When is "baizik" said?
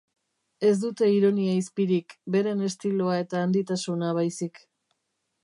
4.21-4.61